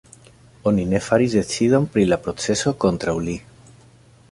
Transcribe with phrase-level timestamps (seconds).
[0.71, 3.37] Oni ne faris decidon pri la proceso kontraŭ li.